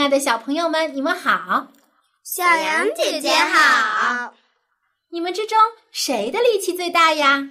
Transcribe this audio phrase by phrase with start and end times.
[0.00, 1.68] 亲爱的小朋友们，你们好！
[2.24, 4.32] 小羊姐姐好！
[5.10, 5.58] 你们之中
[5.92, 7.50] 谁的力气最大呀？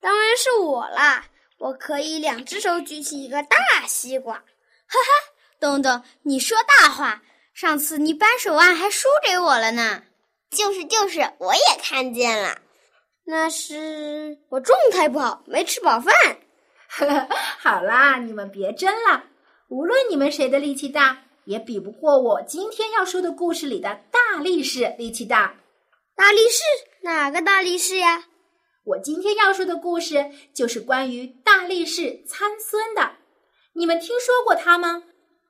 [0.00, 1.24] 当然是我啦！
[1.58, 3.56] 我可以两只手举起一个大
[3.88, 4.36] 西瓜。
[4.36, 4.44] 哈
[4.92, 7.20] 哈，东东，你说大话！
[7.52, 10.04] 上次你扳手腕还输给我了呢。
[10.52, 12.58] 就是就是，我也看见了。
[13.24, 16.14] 那是我状态不好，没吃饱饭。
[17.58, 19.24] 好啦，你们别争了。
[19.66, 21.24] 无论你们谁的力气大。
[21.44, 25.56] 也比不过我今天要说的故事里的大力士力气大。
[26.14, 26.62] 大力士
[27.02, 28.24] 哪个大力士呀？
[28.84, 33.12] 我今天要说的故事就是关于大力士参孙的。
[33.74, 35.04] 你们听说过他吗？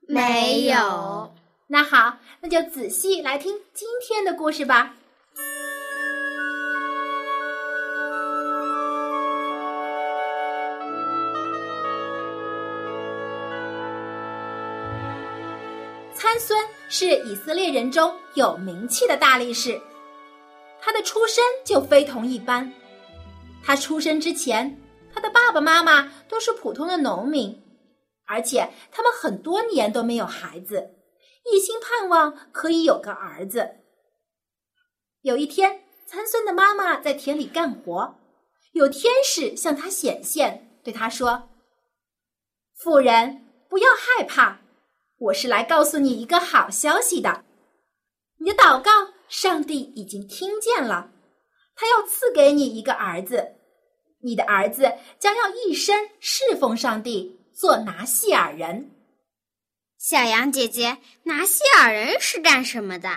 [0.06, 1.34] 没有。
[1.68, 4.96] 那好，那就仔细来听今天的故事吧。
[16.32, 19.78] 参孙是以色列人中有名气的大力士，
[20.80, 22.72] 他的出身就非同一般。
[23.62, 24.80] 他出生之前，
[25.12, 27.62] 他的爸爸妈妈都是普通的农民，
[28.24, 30.94] 而且他们很多年都没有孩子，
[31.52, 33.68] 一心盼望可以有个儿子。
[35.20, 38.18] 有一天，参孙的妈妈在田里干活，
[38.72, 41.50] 有天使向他显现，对他说
[42.82, 44.60] ：“妇人，不要害怕。”
[45.22, 47.44] 我是来告诉你一个好消息的，
[48.38, 48.90] 你的祷告，
[49.28, 51.12] 上帝已经听见了，
[51.76, 53.54] 他要赐给你一个儿子，
[54.20, 58.90] 你的儿子将要一生侍奉上帝，做拿细尔人。
[59.96, 63.08] 小羊姐姐，拿细尔人是干什么的？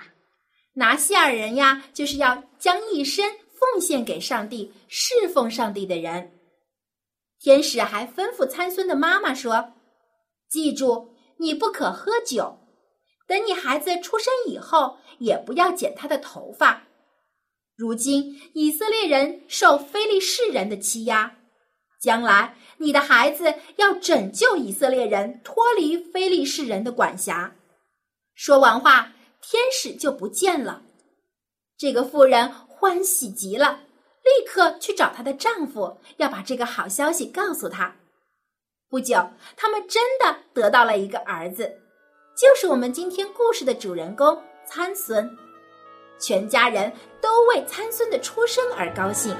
[0.74, 6.32] 拿细尔人呀，就是要将一生奉献给上帝，侍奉上帝的人。
[7.40, 9.74] 天使还吩咐参孙的妈妈说
[10.48, 12.60] ：“记住。”你不可喝酒，
[13.28, 16.84] 等你孩子出生以后，也不要剪他的头发。
[17.76, 21.36] 如今以色列人受非利士人的欺压，
[22.02, 27.56] 将来你的孩子要拯救以色列人脱离非利士人的管辖。
[28.34, 30.84] 说完话，天使就不见了。
[31.78, 33.82] 这个妇人欢喜极了，
[34.24, 37.96] 立刻去找她的丈夫，要把这个好消息告诉他。
[38.96, 41.70] 不久，他们真的得到了一个儿子，
[42.34, 45.30] 就是我们今天故事的主人公参孙。
[46.18, 49.36] 全家人都为参孙的出生而高兴。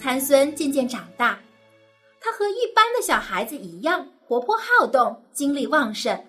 [0.00, 1.40] 参孙渐渐长大，
[2.20, 6.24] 他和一般的小孩子一样活泼好动，精力旺盛。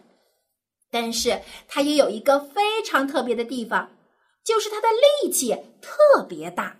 [0.95, 3.91] 但是他也有一个非常特别的地方，
[4.45, 6.78] 就是他的力气特别大。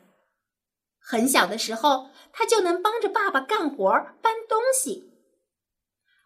[1.02, 5.12] 很小的时候，他就能帮着爸爸干活搬东西。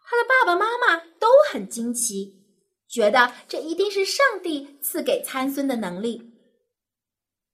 [0.06, 2.44] 他的爸爸妈妈都很惊奇，
[2.88, 6.30] 觉得这一定是上帝赐给参孙的能力。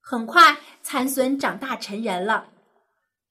[0.03, 2.53] 很快，参孙长大成人了，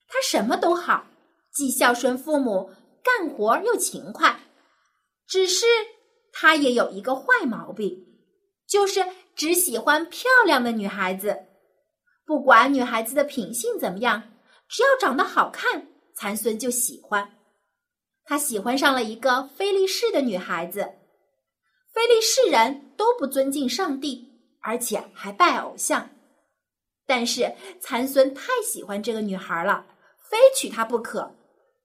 [0.07, 1.05] 他什么都好，
[1.53, 2.71] 既孝顺父母，
[3.03, 4.39] 干活又勤快，
[5.27, 5.67] 只是。
[6.37, 8.05] 他也有一个坏毛病，
[8.67, 9.05] 就是
[9.37, 11.45] 只喜欢漂亮的女孩子，
[12.25, 14.33] 不管女孩子的品性怎么样，
[14.67, 17.37] 只要长得好看，残孙就喜欢。
[18.25, 20.81] 他喜欢上了一个菲利士的女孩子，
[21.93, 26.09] 菲利士人都不尊敬上帝，而且还拜偶像。
[27.07, 29.85] 但是残孙太喜欢这个女孩了，
[30.29, 31.33] 非娶她不可，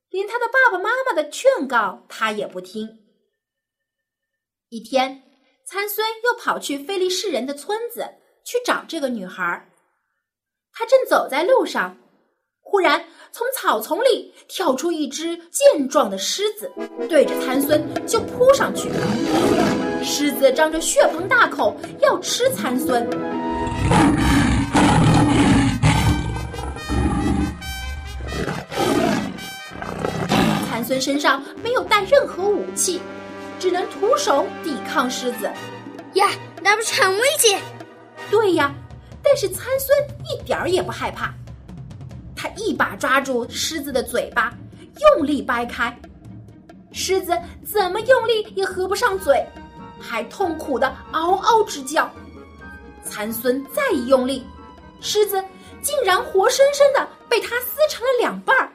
[0.09, 2.99] 连他的爸爸妈妈的劝告他也不听。
[4.73, 5.21] 一天，
[5.67, 8.09] 参孙又跑去菲利士人的村子
[8.45, 9.69] 去找这个女孩。
[10.73, 11.99] 他正走在路上，
[12.61, 16.71] 忽然从草丛里跳出一只健壮的狮子，
[17.09, 18.89] 对着参孙就扑上去。
[20.05, 23.05] 狮子张着血盆大口要吃参孙。
[30.71, 33.01] 参孙身上没有带任何武器。
[33.61, 35.53] 只能徒手抵抗狮子，
[36.15, 36.31] 呀，
[36.63, 37.61] 那不是很危险？
[38.31, 38.75] 对呀，
[39.23, 41.35] 但是参孙一点儿也不害怕，
[42.35, 44.51] 他一把抓住狮子的嘴巴，
[45.17, 45.95] 用力掰开。
[46.91, 47.39] 狮子
[47.71, 49.47] 怎么用力也合不上嘴，
[50.01, 52.11] 还痛苦的嗷嗷直叫。
[53.05, 54.47] 参孙再一用力，
[55.03, 55.45] 狮子
[55.83, 58.73] 竟然活生生的被他撕成了两半儿。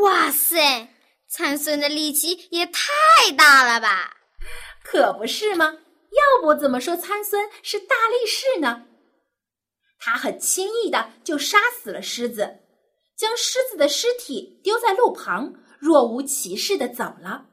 [0.00, 0.88] 哇塞，
[1.34, 4.18] 参孙的力气也太大了吧！
[4.84, 5.78] 可不是吗？
[6.10, 8.84] 要不怎么说参孙是大力士呢？
[9.98, 12.58] 他很轻易的就杀死了狮子，
[13.16, 17.46] 将狮子的尸体丢在路旁，若无其事的走了。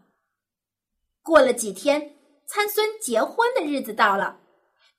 [1.21, 2.17] 过了几天，
[2.47, 4.41] 参孙结婚的日子到了，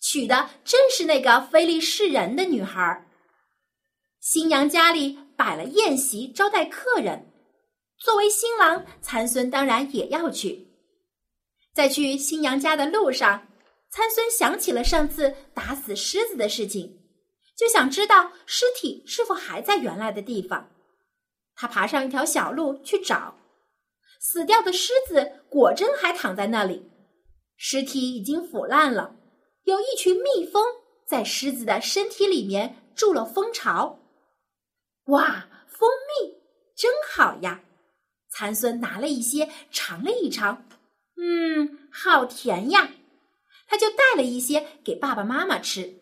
[0.01, 3.07] 娶的正是那个非利士人的女孩。
[4.21, 7.30] 新娘家里摆了宴席招待客人，
[8.01, 10.69] 作为新郎，参孙当然也要去。
[11.75, 13.47] 在去新娘家的路上。
[13.93, 17.01] 参孙想起了上次打死狮子的事情，
[17.57, 20.71] 就想知道尸体是否还在原来的地方。
[21.57, 23.37] 他爬上一条小路去找，
[24.21, 26.89] 死掉的狮子果真还躺在那里，
[27.57, 29.17] 尸体已经腐烂了。
[29.65, 30.65] 有一群蜜蜂
[31.05, 33.99] 在狮子的身体里面筑了蜂巢。
[35.07, 36.37] 哇，蜂蜜
[36.77, 37.61] 真好呀！
[38.31, 40.65] 蚕孙拿了一些尝了一尝，
[41.17, 42.91] 嗯，好甜呀。
[43.67, 46.01] 他就带了一些给爸爸妈妈吃，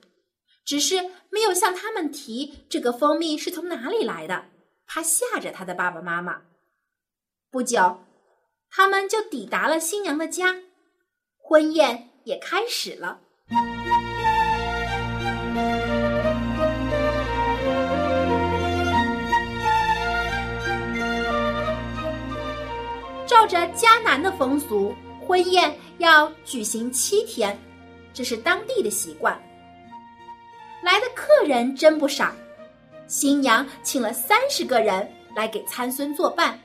[0.64, 4.46] 只是没有向他们提这个蜂蜜是从哪里来的，
[4.86, 6.42] 怕吓着他的爸爸妈妈。
[7.50, 8.04] 不久，
[8.70, 10.62] 他们就抵达了新娘的家，
[11.36, 13.20] 婚宴也开始了。
[23.38, 24.92] 照着迦南的风俗。
[25.24, 27.56] 婚宴要举行七天，
[28.12, 29.40] 这是当地的习惯。
[30.82, 32.32] 来的客人真不少，
[33.06, 36.60] 新娘请了三十个人来给参孙作伴。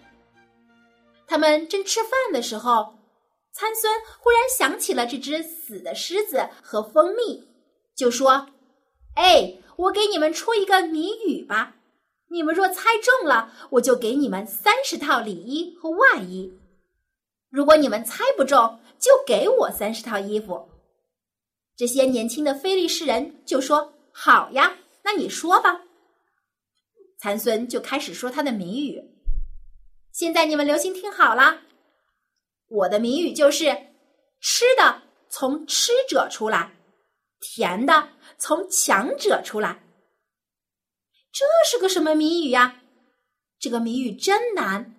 [1.27, 2.95] 他们正吃饭的时候，
[3.51, 7.47] 参孙忽然想起了这只死的狮子和蜂蜜，
[7.95, 8.47] 就说
[9.13, 11.75] ：“哎，我给你们出一个谜语吧，
[12.29, 16.51] 你们若猜中了，我就给你们三十套里衣和外衣。”
[17.53, 20.67] 如果你们猜不中，就给我三十套衣服。
[21.75, 25.83] 这些年轻的非利士人就说：“好呀，那你说吧。”
[27.21, 28.99] 参孙就开始说他的谜语。
[30.11, 31.61] 现在你们留心听好了，
[32.69, 33.65] 我的谜语就是：
[34.41, 36.71] 吃的从吃者出来，
[37.39, 38.09] 甜的
[38.39, 39.83] 从强者出来。
[41.31, 42.81] 这是个什么谜语呀？
[43.59, 44.95] 这个谜语真难。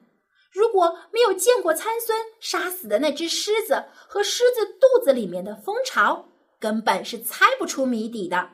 [0.55, 6.29] 如果没有见过参孙杀死的那只狮子和狮子肚子里面的蜂巢，
[6.61, 8.51] 根本是猜不出谜底的。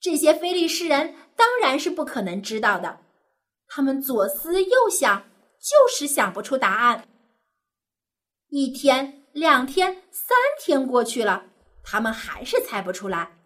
[0.00, 2.98] 这些非利士人当然是不可能知道的，
[3.68, 5.30] 他们左思右想，
[5.60, 7.06] 就是想不出答案。
[8.48, 11.44] 一天、两天、三天过去了，
[11.84, 13.36] 他们还是猜不出来。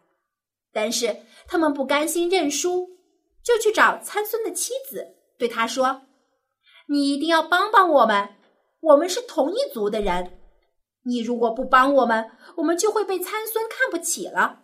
[0.73, 1.17] 但是
[1.49, 2.89] 他们不甘心认输，
[3.43, 6.04] 就去找参孙的妻子，对他说。
[6.89, 8.37] 你一定要帮帮我们，
[8.81, 10.39] 我们是同一族的人。
[11.07, 14.63] 你如果不帮我们，我们就会被参孙看不起了。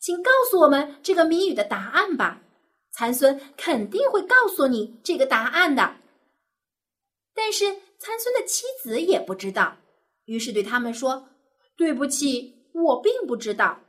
[0.00, 2.40] 请告诉我们这个谜语的答案吧，
[2.92, 5.96] 参孙肯定会告诉你这个答案的。
[7.34, 7.64] 但是
[7.98, 9.76] 参孙的妻子也不知道，
[10.26, 11.28] 于是对他们说
[11.76, 13.80] ：“对不起，我并不知道。”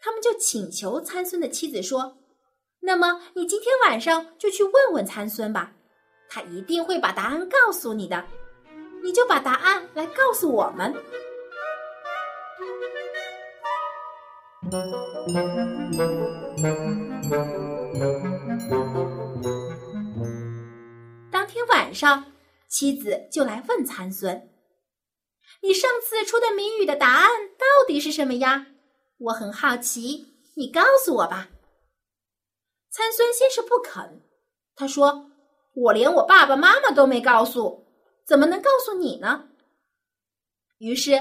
[0.00, 2.18] 他们就请求参孙的妻子说
[2.82, 5.74] ：“那么你今天晚上就去问问参孙吧。”
[6.30, 8.22] 他一定会把答案告诉你的，
[9.02, 10.94] 你就把答案来告诉我们。
[21.30, 22.32] 当天晚上，
[22.68, 24.50] 妻子就来问参孙
[25.62, 28.66] ：“你上次出的谜语的答案到底是什么呀？
[29.16, 31.48] 我很好奇，你告诉我吧。”
[32.92, 34.20] 参孙先是不肯，
[34.76, 35.30] 他说。
[35.80, 37.86] 我连我爸爸妈妈都没告诉，
[38.26, 39.48] 怎么能告诉你呢？
[40.78, 41.12] 于是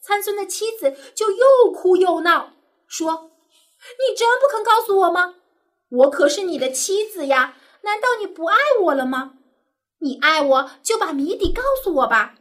[0.00, 2.52] 参孙的妻子就又哭又闹，
[2.86, 3.30] 说
[3.98, 5.34] ：“你真不肯告诉我吗？
[5.88, 7.56] 我可是你的妻子呀！
[7.82, 9.38] 难道你不爱我了吗？
[9.98, 12.36] 你爱我就把谜底告诉我吧。”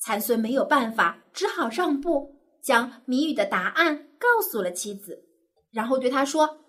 [0.00, 5.24] 参孙没有办法，只好让步，将谜语的答案告诉了妻子，
[5.72, 6.60] 然后对他说：“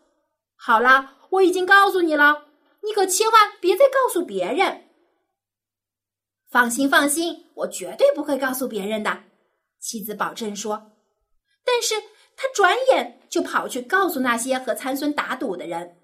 [0.57, 2.45] 好了，我已经告诉你了。”
[2.81, 4.85] 你可千万别再告诉别人。
[6.49, 9.23] 放心，放心，我绝对不会告诉别人的。
[9.79, 10.91] 妻子保证说。
[11.63, 11.95] 但是
[12.35, 15.97] 他转眼就跑去告诉那些和参孙打赌的人。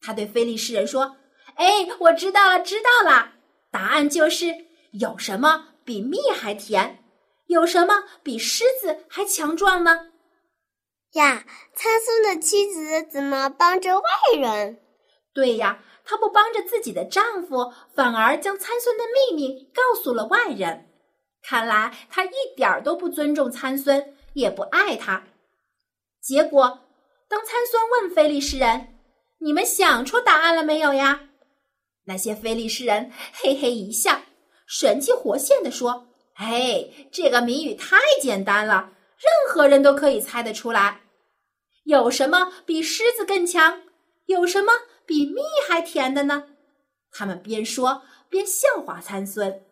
[0.00, 1.16] 他对菲利士人说
[1.56, 3.32] ：“哎，我知道了，知道了。
[3.72, 4.54] 答案就是
[4.92, 7.02] 有什么比蜜还甜，
[7.46, 10.12] 有什么比狮子还强壮呢？”
[11.14, 14.04] 呀，参孙的妻子怎么帮着外
[14.38, 14.78] 人？
[15.36, 20.88] 对呀，她不帮着自己的丈夫，反而将参孙的秘密告诉了外人。
[21.42, 25.22] 看来她一点儿都不尊重参孙，也不爱他。
[26.22, 26.80] 结果，
[27.28, 28.94] 当参孙问菲利士人
[29.40, 31.28] ：“你们想出答案了没有呀？”
[32.08, 34.18] 那些菲利士人嘿嘿一笑，
[34.66, 41.02] 神气活现地说：“哎，这个谜语太简单了，任何人都可以猜得出来。
[41.84, 43.82] 有什么比狮子更强？
[44.26, 44.72] 有什么
[45.06, 46.56] 比蜜还甜的呢？”
[47.12, 49.64] 他们边说边笑话参孙。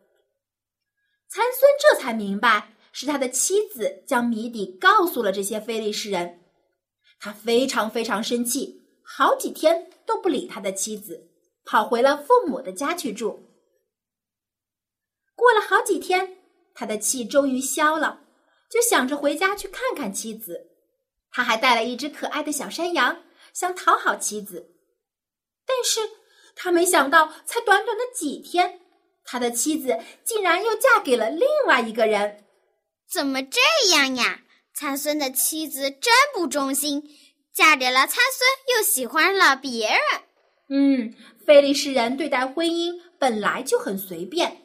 [1.28, 6.40] 参孙这才明白，是他的妻子将谜底告诉了这些非利士人。
[7.18, 11.30] 他非常非常生气，好几天都不理他的妻子。
[11.66, 13.48] 跑回了父母的家去住。
[15.34, 16.36] 过了好几天，
[16.74, 18.20] 他的气终于消了，
[18.70, 20.68] 就想着回家去看看妻子。
[21.30, 23.22] 他还带了一只可爱的小山羊，
[23.54, 24.73] 想讨好妻子。
[25.66, 26.00] 但是
[26.54, 28.80] 他没想到，才短短的几天，
[29.24, 32.44] 他的妻子竟然又嫁给了另外一个人。
[33.10, 33.60] 怎么这
[33.94, 34.42] 样呀？
[34.74, 37.02] 参孙的妻子真不忠心，
[37.52, 40.00] 嫁给了参孙，又喜欢了别人。
[40.68, 41.14] 嗯。
[41.46, 44.62] 菲利士人对待婚姻本来就很随便，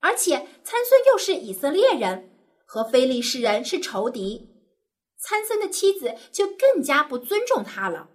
[0.00, 2.30] 而且参孙又是以色列人，
[2.64, 4.48] 和菲利士人是仇敌，
[5.20, 8.08] 参孙的妻子就更加不尊重他了。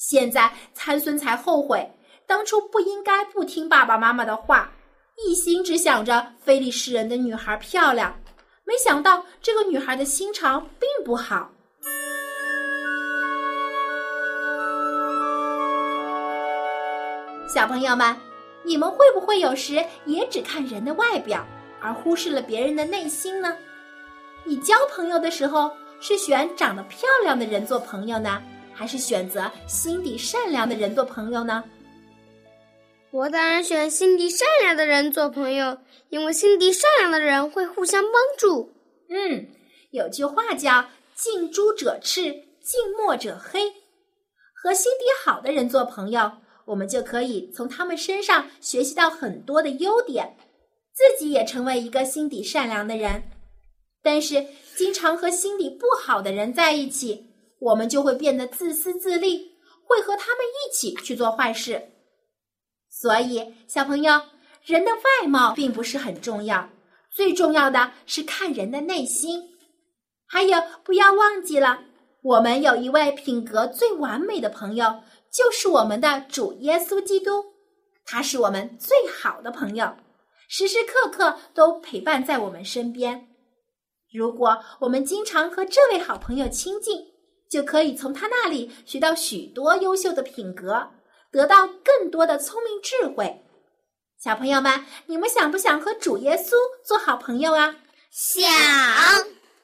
[0.00, 1.86] 现在参孙才后悔，
[2.26, 4.72] 当初不应该不听爸爸妈妈的话，
[5.22, 8.18] 一心只想着菲利士人的女孩漂亮，
[8.64, 11.50] 没想到这个女孩的心肠并不好。
[17.46, 18.16] 小朋友们，
[18.64, 21.46] 你们会不会有时也只看人的外表，
[21.78, 23.54] 而忽视了别人的内心呢？
[24.44, 28.42] 你交朋友的时候是选长得漂亮的人做朋友呢，
[28.72, 31.62] 还是选择心底善良的人做朋友呢？
[33.10, 35.78] 我当然选心地善良的人做朋友，
[36.10, 38.72] 因为心地善良的人会互相帮助。
[39.08, 39.48] 嗯，
[39.90, 40.84] 有句话叫
[41.16, 42.22] “近朱者赤，
[42.62, 43.72] 近墨者黑”，
[44.54, 46.30] 和心底好的人做朋友。
[46.66, 50.36] 我们就可以从他们身上学习到很多的优点，
[50.94, 53.24] 自己也成为一个心底善良的人。
[54.04, 54.46] 但是，
[54.76, 57.29] 经常和心底不好的人在一起，
[57.60, 59.52] 我们就会变得自私自利，
[59.84, 61.92] 会和他们一起去做坏事。
[62.88, 64.20] 所以，小朋友，
[64.64, 66.68] 人的外貌并不是很重要，
[67.12, 69.50] 最重要的是看人的内心。
[70.26, 71.84] 还有，不要忘记了，
[72.22, 75.02] 我们有一位品格最完美的朋友。
[75.32, 77.44] 就是我们的主耶稣基督，
[78.04, 79.94] 他是我们最好的朋友，
[80.48, 83.28] 时时刻刻都陪伴在我们身边。
[84.12, 87.09] 如果我们经常和这位好朋友亲近，
[87.50, 90.90] 就可以从他那里学到许多优秀的品格，
[91.32, 93.42] 得到更多的聪明智慧。
[94.22, 96.54] 小朋友们，你们想不想和主耶稣
[96.84, 97.76] 做好朋友啊？
[98.10, 98.48] 想。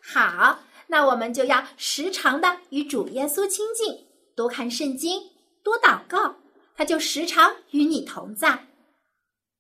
[0.03, 5.31] 好，那我们就要时常的与主耶稣亲近，多看圣经。
[5.63, 6.37] 多祷告，
[6.77, 8.67] 他就时常与你同在。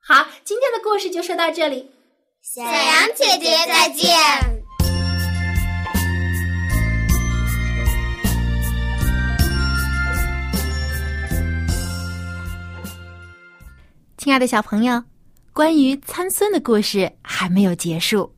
[0.00, 1.90] 好，今天的故事就说到这里。
[2.40, 4.56] 小羊姐姐再见。
[14.26, 15.00] 亲爱的小朋友，
[15.52, 18.35] 关于参孙的故事还没有结束。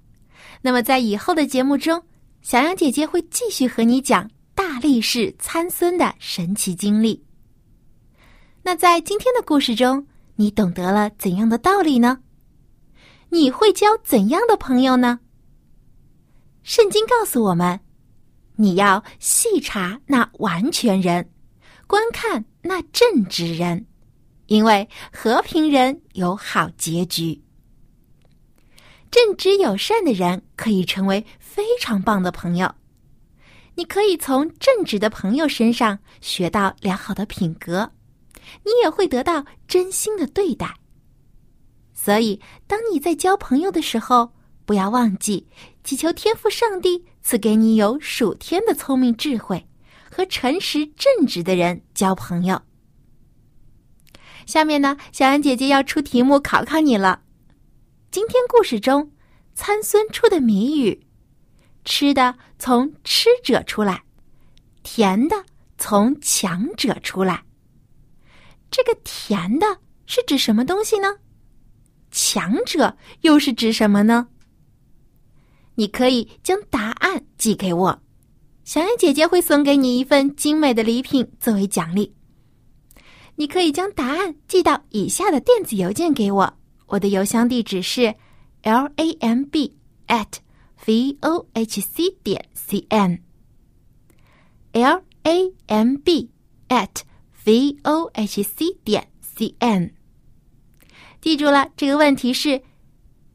[0.60, 2.02] 那么，在以后的节目中，
[2.42, 7.24] 小羊姐姐会继续和你讲大力士参孙的神奇经历。
[8.62, 12.18] 那在今天的故事中，你懂得了怎样的道理呢？
[13.30, 15.18] 你会交怎样的朋友呢？
[16.64, 17.80] 圣经告诉我们，
[18.56, 21.26] 你要细查那完全人，
[21.86, 23.86] 观看那正直人，
[24.48, 27.40] 因为和平人有好结局。
[29.10, 32.74] 正直友善的人可以成为非常棒的朋友，
[33.74, 37.92] 你可以从正直的朋友身上学到良好的品格。
[38.64, 40.74] 你也会得到真心的对待。
[41.92, 44.32] 所以，当你在交朋友的时候，
[44.64, 45.46] 不要忘记
[45.84, 49.66] 祈求天父上帝赐给你有属天的聪明智慧，
[50.10, 52.62] 和诚实正直的人交朋友。
[54.48, 57.20] 下面呢，小安姐姐要出题目考考你了。
[58.10, 59.12] 今天故事中，
[59.54, 61.06] 参孙出的谜语：
[61.84, 64.04] 吃的从吃者出来，
[64.82, 65.44] 甜的
[65.76, 67.44] 从强者出来。
[68.70, 69.66] 这个甜的
[70.06, 71.16] 是指什么东西呢？
[72.10, 74.28] 强者又是指什么呢？
[75.74, 78.02] 你可以将答案寄给我，
[78.64, 82.14] 小安姐姐会送给你一份精美的礼品作为奖励。
[83.38, 86.52] 你可以将答案寄到以下的电子邮件给我，
[86.88, 88.12] 我的邮箱地址是
[88.62, 89.76] l a m b
[90.08, 90.26] at
[90.84, 93.22] v o h c 点 c n
[94.72, 96.28] l a m b
[96.68, 97.02] at
[97.44, 99.94] v o h c 点 c n。
[101.20, 102.60] 记住了，这个问题是：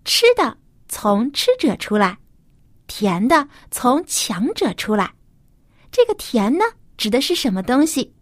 [0.04, 0.58] 吃的
[0.90, 2.18] 从吃者出来，
[2.88, 5.14] 甜的从强者出来。
[5.94, 6.66] 这个甜呢，
[6.98, 8.14] 指的是什么东西？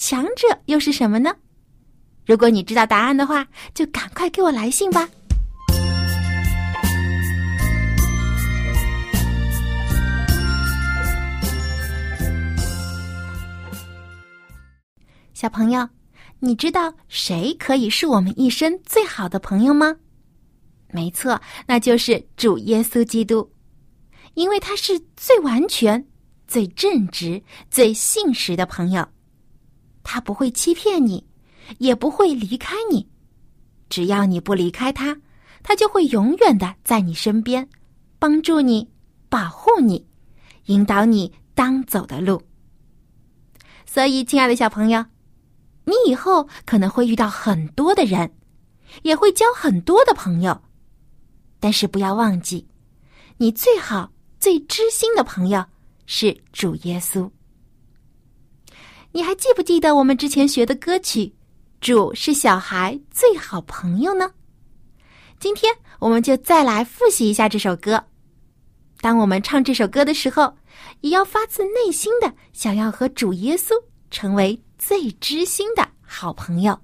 [0.00, 1.30] 强者又是什么呢？
[2.24, 5.06] 如果你知道答案的话，就赶快给我来信吧。
[15.34, 15.86] 小朋友，
[16.38, 19.94] 你知道谁可以是我们一生最好的朋友吗？
[20.88, 23.52] 没错，那就是主耶稣基督，
[24.32, 26.02] 因为他是最完全、
[26.48, 29.06] 最正直、最信实的朋友。
[30.02, 31.26] 他不会欺骗你，
[31.78, 33.06] 也不会离开你。
[33.88, 35.16] 只要你不离开他，
[35.62, 37.68] 他就会永远的在你身边，
[38.18, 38.88] 帮助你、
[39.28, 40.06] 保护你、
[40.66, 42.40] 引导你当走的路。
[43.86, 45.04] 所以，亲爱的小朋友，
[45.84, 48.32] 你以后可能会遇到很多的人，
[49.02, 50.62] 也会交很多的朋友，
[51.58, 52.66] 但是不要忘记，
[53.36, 55.64] 你最好、最知心的朋友
[56.06, 57.28] 是主耶稣。
[59.12, 61.26] 你还记不记得我们之前学的歌曲
[61.80, 64.30] 《主是小孩最好朋友》呢？
[65.40, 68.04] 今天我们就再来复习一下这首歌。
[69.00, 70.54] 当我们唱这首歌的时候，
[71.00, 73.72] 也要发自内心的想要和主耶稣
[74.12, 76.78] 成为最知心的好朋友。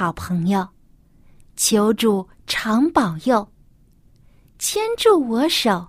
[0.00, 0.68] 好朋友，
[1.56, 3.50] 求主常保佑，
[4.56, 5.88] 牵住我手，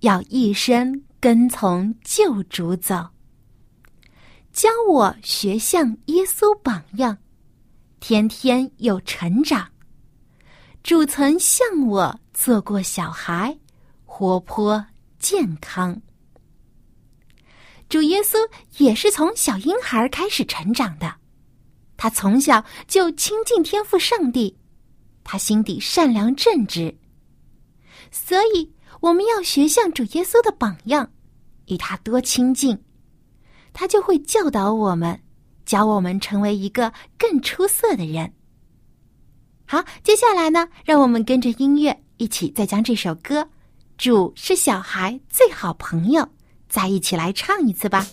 [0.00, 3.08] 要一生跟从救主走。
[4.52, 7.16] 教我学像耶稣榜样，
[8.00, 9.70] 天天有成长。
[10.82, 13.58] 主曾向我做过小孩，
[14.04, 14.84] 活泼
[15.18, 16.02] 健康。
[17.88, 18.36] 主耶稣
[18.76, 21.14] 也是从小婴孩开始成长的。
[21.98, 24.56] 他从小就亲近天赋上帝，
[25.24, 26.96] 他心底善良正直，
[28.12, 31.10] 所以我们要学像主耶稣的榜样，
[31.66, 32.78] 与他多亲近，
[33.72, 35.20] 他就会教导我们，
[35.66, 38.32] 教我们成为一个更出色的人。
[39.66, 43.42] 好，接下来呢，让我们跟着音乐一起再将这首歌
[43.98, 46.22] 《主是小孩最好朋友》
[46.68, 48.06] 再一起来唱一次吧。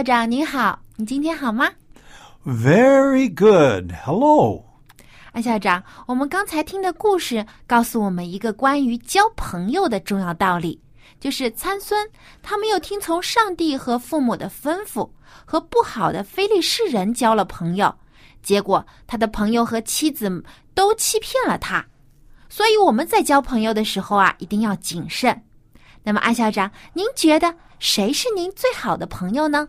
[0.00, 1.70] 校长您好，你今天好吗
[2.46, 3.92] ？Very good.
[4.02, 4.64] Hello，
[5.32, 10.80] 安校长，我们刚才听的故事告诉我们一个关于交朋友的重要道理，
[11.20, 12.08] 就是参孙
[12.42, 15.06] 他没有听从上帝和父母的吩咐，
[15.44, 17.94] 和不好的非利士人交了朋友，
[18.42, 21.84] 结果他的朋友和妻子都欺骗了他。
[22.48, 25.44] 所以我们在交朋友的时候啊，一定要谨慎。
[26.02, 29.68] 那么，安校长，您觉得谁是您最好的朋友呢？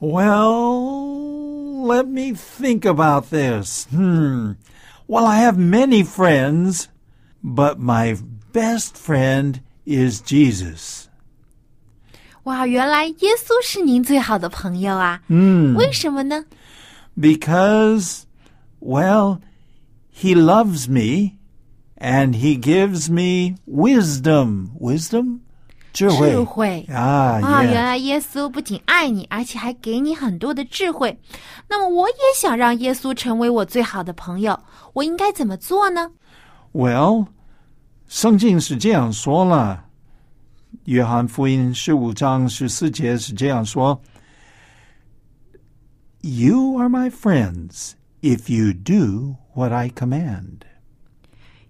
[0.00, 3.86] Well, let me think about this.
[3.90, 4.52] Hmm.
[5.06, 6.88] Well, I have many friends,
[7.42, 8.16] but my
[8.52, 11.08] best friend is Jesus.
[12.44, 15.20] 哇，原来耶稣是您最好的朋友啊！
[15.28, 15.76] Hmm.
[15.76, 16.44] 为什么呢？
[17.18, 18.22] Because,
[18.80, 19.40] well,
[20.10, 21.36] he loves me
[21.98, 24.70] and he gives me wisdom.
[24.80, 25.40] Wisdom?
[25.95, 31.17] 智慧.智慧 Ah, 啊，原.来耶稣不仅爱你，而且还给你很多的智慧。
[31.69, 34.59] 那么，我也想让耶稣成为我最好的朋友，
[34.91, 36.11] 我应该怎么做呢
[36.73, 37.27] ？Well,
[38.09, 39.85] 圣经是这样说了，
[40.83, 44.01] 约翰福音十五章十四节是这样说
[46.19, 50.59] ：“You are my friends if you do what I command。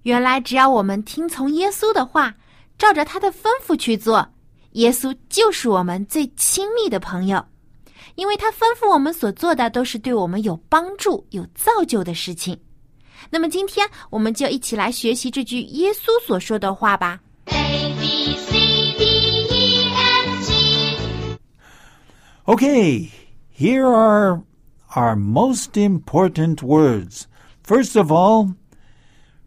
[0.01, 2.35] 原来，只要我们听从耶稣的话，
[2.77, 4.27] 照着他的吩咐去做，
[4.73, 7.43] 耶稣就是我们最亲密的朋友，
[8.15, 12.59] 因为他吩咐我们所做的都是对我们有帮助、有造就的事情。
[13.29, 17.19] 那么，今天我们就一起来学习这句耶稣所说的话吧。
[17.45, 18.51] A B C
[18.97, 19.03] D
[19.49, 21.37] E F G
[22.45, 23.09] Okay,
[23.57, 24.43] here are
[24.93, 27.25] our most important words.
[27.63, 28.53] First of all,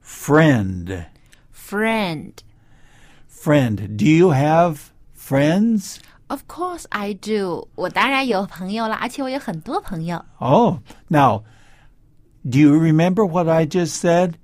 [0.03, 1.07] friend.
[1.53, 2.33] Friend,
[3.38, 3.98] Friend.
[3.98, 6.00] Do you have friends?
[6.28, 7.68] of course I do。
[7.76, 10.24] 我当然有朋友了，而且我有很多朋友。
[10.40, 10.78] Oh,
[11.10, 11.44] now,
[12.44, 14.36] do you remember what I just said?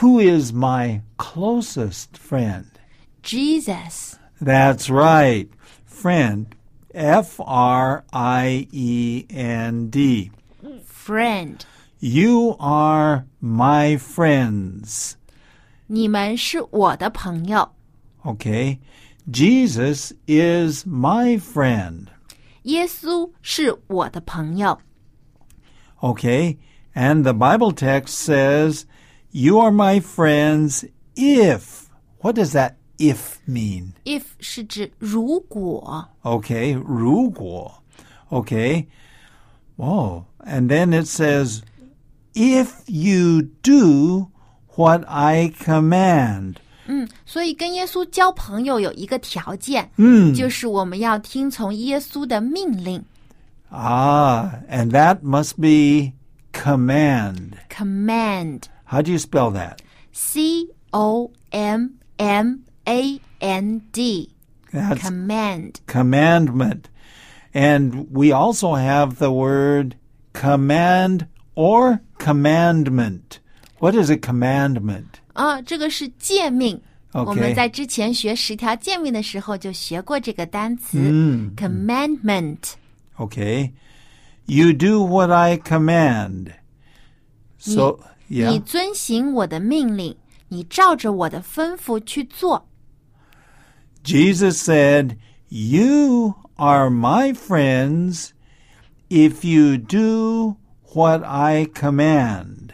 [0.00, 2.66] Who is my closest friend?
[3.22, 5.48] Jesus, That's right.
[5.86, 6.46] Friend.
[6.94, 10.30] F R I E N D.
[10.86, 11.60] friend，
[12.00, 15.12] You are my friends.
[15.88, 17.70] 你们是我的朋友。
[18.24, 18.78] Okay.
[19.30, 22.08] Jesus is my friend.
[22.62, 24.78] 耶稣是我的朋友。
[26.00, 26.58] Okay.
[26.94, 28.84] And the Bible text says,
[29.30, 30.84] You are my friends
[31.14, 31.86] if.
[32.20, 33.92] What does that if mean?
[34.04, 36.74] If 是指如果， Okay.
[36.74, 37.82] 如果.
[38.30, 38.86] Okay.
[39.76, 40.24] Oh.
[40.40, 41.62] And then it says,
[42.34, 44.30] If you do
[44.76, 46.56] what I command.
[46.90, 53.04] 嗯，所以跟耶稣交朋友有一个条件，嗯就是我们要听从耶稣的命令
[53.70, 56.12] Ah, and that must be
[56.52, 57.54] command.
[57.68, 58.62] ，command。
[58.84, 59.78] How do you spell that?
[60.12, 64.30] C O M M A N D
[64.72, 65.80] That's command。
[65.86, 66.84] commandment.
[67.52, 69.96] And we also have the word
[70.32, 73.39] command or commandment.
[73.80, 75.06] What is a commandment?
[75.34, 76.80] 啊，这个是诫命。
[77.12, 82.74] OK 我们在之前学十条诫命的时候就学过这个单词、嗯 commandment。
[83.16, 83.72] Okay.
[84.44, 86.52] You do what I command.
[87.58, 88.62] So, 你 yeah.
[88.62, 90.16] 遵行我的命令，
[90.48, 92.68] 你照着我的吩咐去做。
[94.04, 95.16] Jesus said,
[95.48, 98.30] You are my friends
[99.08, 100.56] if you do
[100.94, 102.70] what I command.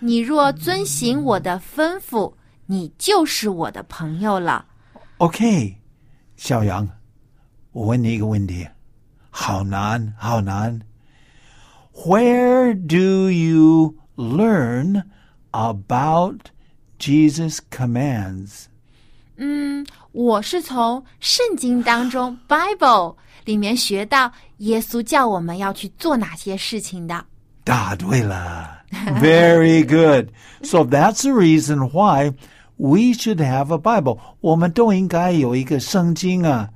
[0.00, 2.32] 你若遵行我的吩咐，
[2.66, 4.64] 你就是我的朋友了。
[5.18, 5.76] OK，
[6.36, 6.88] 小杨，
[7.72, 8.68] 我问你一个问题，
[9.30, 10.80] 好难，好难。
[11.94, 15.02] Where do you learn
[15.50, 16.38] about
[17.00, 18.66] Jesus' commands?
[19.36, 27.24] 嗯，我是从圣经当中 Bible 里面学到耶稣叫我们要去做哪些事情的。
[27.64, 28.77] 答对了。
[29.20, 30.30] Very good.
[30.62, 32.32] So that's the reason why
[32.76, 34.18] we should have a Bible.
[34.40, 36.68] 我们都应该有一个圣经啊。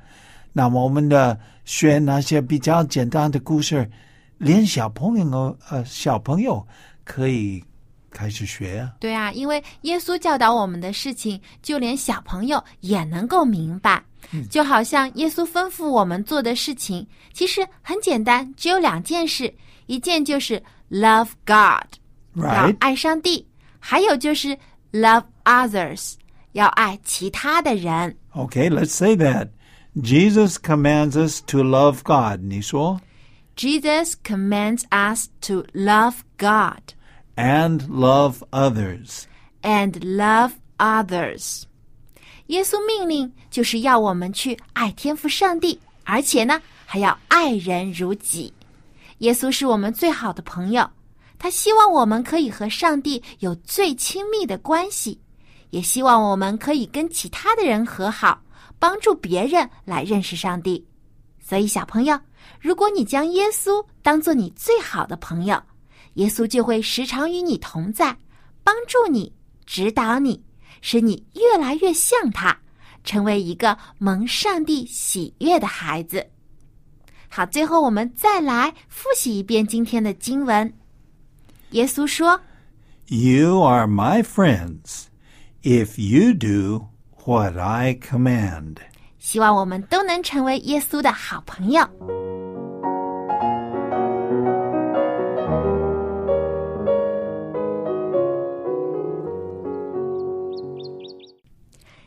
[0.53, 3.91] 那么我们的学那些比较简单的故事，
[4.39, 6.67] 连小朋友呃小朋友
[7.05, 7.65] 可以
[8.11, 8.93] 开始学啊。
[9.01, 14.03] 对啊，因为耶稣教导我们的事情，就连小朋友也能够明白。
[14.49, 19.53] 就好像耶稣吩咐我们做的事情，其实很简单，只有两件事，
[19.87, 21.87] 一件就是 love God，
[22.36, 22.78] 要 Right?
[22.80, 23.46] 爱上帝；
[23.80, 24.58] 还有就是
[24.92, 26.14] love others，
[26.52, 28.16] 要爱其他的人。
[28.34, 29.50] Okay, let's say that.
[29.96, 32.42] Jesus commands us to love God.
[32.42, 33.02] 你说
[33.56, 36.94] Jesus commands us to love God
[37.36, 39.24] and love others.
[39.64, 41.64] and love others。
[42.48, 48.54] 耶稣命令就是要我们去爱天父上帝，而且呢还要爱人如己。
[49.20, 50.88] 耶稣是我们最好的朋友，
[51.43, 55.21] 他希望我们可以和上帝有最亲密的关系，
[55.71, 58.41] 也希望我们可以跟其他的人和好，
[58.79, 60.87] 帮助别人来认识上帝。
[61.45, 62.17] 所以，小朋友，
[62.61, 65.61] 如果你将耶稣当做你最好的朋友，
[66.15, 68.17] 耶稣就会时常与你同在，
[68.63, 69.35] 帮助你、
[69.67, 70.41] 指导你，
[70.81, 72.57] 使你越来越像他，
[73.03, 76.25] 成为一个蒙上帝喜悦的孩子。
[77.29, 80.73] 好，最后我们再来复习一遍今天的经文。
[81.73, 82.41] 耶稣说
[83.07, 85.07] You are my friends
[85.63, 86.87] if you do
[87.25, 88.77] what I command.：“
[89.19, 91.83] 希望我们都能成为耶稣的好朋友。”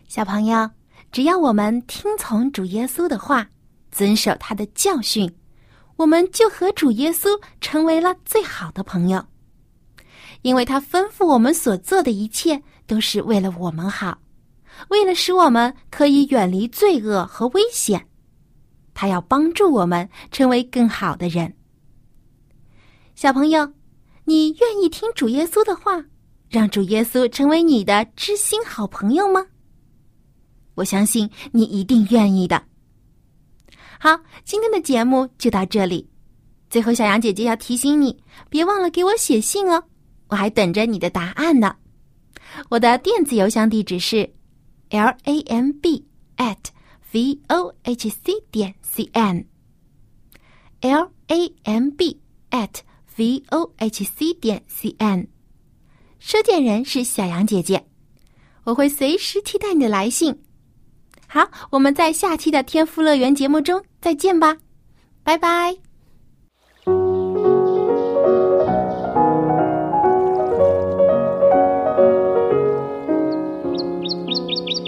[0.08, 0.69] 小朋友，
[1.12, 3.47] 只要我们听从主耶稣的话，
[3.91, 5.30] 遵守他的教训，
[5.97, 7.28] 我们就和主耶稣
[7.60, 9.25] 成为了最好的朋友。
[10.46, 14.20] 因为他吩咐我们所做的一切都是为了我们好，
[14.90, 18.08] 为了使我们可以远离罪恶和危险。
[18.94, 21.52] 他要帮助我们成为更好的人。
[23.16, 23.74] 小朋友，
[24.26, 26.06] 你愿意听主耶稣的话，
[26.48, 29.48] 让主耶稣成为你的知心好朋友吗？
[30.76, 32.62] 我相信你一定愿意的。
[34.00, 36.08] 好，今天的节目就到这里。
[36.70, 39.86] 最后，小杨姐姐要提醒你，别忘了给我写信哦，
[40.28, 41.76] 我还等着你的答案呢。
[42.70, 44.34] 我的电子邮箱地址是
[44.90, 46.06] l a m b
[46.38, 46.58] at
[47.12, 49.46] v o h c 点 c n
[50.82, 52.80] l a m b at
[53.16, 55.28] v o h c 点 c n。
[56.20, 57.86] 收件人是小杨姐姐，
[58.64, 60.42] 我会随时期待你的来信。
[61.28, 64.58] 好，我们在下期的天赋乐园节目中再见吧，
[65.24, 65.85] 拜拜。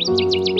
[0.08, 0.57] Música